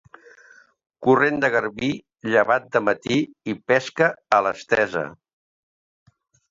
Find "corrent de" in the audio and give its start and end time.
1.07-1.51